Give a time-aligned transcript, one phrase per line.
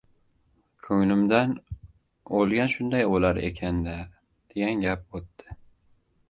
[0.85, 1.53] Ko‘nglimdan,
[2.39, 3.95] o‘lgan shunday o‘lar ekan-da,
[4.55, 5.57] degan gap o‘tdi.